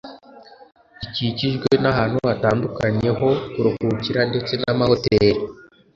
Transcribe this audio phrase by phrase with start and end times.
[1.01, 5.39] Gikikijwe n’ahantu hatandukanye ho kuruhukira ndetse n’amahoteri.